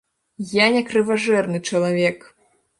Я 0.53 0.65
не 0.77 0.81
крыважэрны 0.89 1.63
чалавек. 1.69 2.19